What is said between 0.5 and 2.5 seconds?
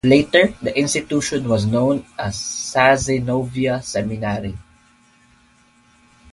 the institution was known as